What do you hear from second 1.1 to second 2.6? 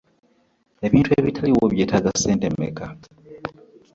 ebitaliiwo byetaaga ssente